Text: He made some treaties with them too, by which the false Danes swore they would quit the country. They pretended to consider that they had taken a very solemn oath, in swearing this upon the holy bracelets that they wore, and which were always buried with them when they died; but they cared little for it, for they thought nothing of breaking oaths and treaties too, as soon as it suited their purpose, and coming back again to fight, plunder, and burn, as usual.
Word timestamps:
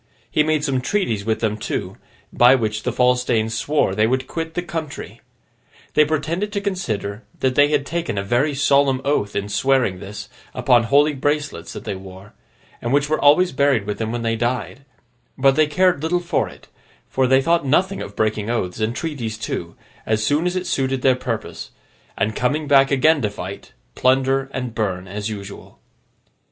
He 0.31 0.41
made 0.41 0.63
some 0.63 0.81
treaties 0.81 1.25
with 1.25 1.41
them 1.41 1.57
too, 1.57 1.95
by 2.33 2.55
which 2.55 2.81
the 2.81 2.91
false 2.91 3.23
Danes 3.23 3.53
swore 3.53 3.93
they 3.93 4.07
would 4.07 4.25
quit 4.25 4.55
the 4.55 4.63
country. 4.63 5.21
They 5.93 6.05
pretended 6.05 6.51
to 6.53 6.59
consider 6.59 7.21
that 7.41 7.53
they 7.53 7.67
had 7.67 7.85
taken 7.85 8.17
a 8.17 8.23
very 8.23 8.55
solemn 8.55 9.01
oath, 9.05 9.35
in 9.35 9.47
swearing 9.47 9.99
this 9.99 10.27
upon 10.55 10.81
the 10.81 10.87
holy 10.87 11.13
bracelets 11.13 11.73
that 11.73 11.83
they 11.83 11.93
wore, 11.93 12.33
and 12.81 12.91
which 12.91 13.09
were 13.11 13.19
always 13.21 13.51
buried 13.51 13.85
with 13.85 13.99
them 13.99 14.11
when 14.11 14.23
they 14.23 14.35
died; 14.35 14.85
but 15.37 15.55
they 15.55 15.67
cared 15.67 16.01
little 16.01 16.19
for 16.19 16.49
it, 16.49 16.67
for 17.07 17.27
they 17.27 17.39
thought 17.39 17.63
nothing 17.67 18.01
of 18.01 18.15
breaking 18.15 18.49
oaths 18.49 18.79
and 18.79 18.95
treaties 18.95 19.37
too, 19.37 19.75
as 20.07 20.25
soon 20.25 20.47
as 20.47 20.55
it 20.55 20.65
suited 20.65 21.03
their 21.03 21.15
purpose, 21.15 21.69
and 22.17 22.35
coming 22.35 22.67
back 22.67 22.89
again 22.89 23.21
to 23.21 23.29
fight, 23.29 23.73
plunder, 23.93 24.49
and 24.51 24.73
burn, 24.73 25.07
as 25.07 25.29
usual. 25.29 25.77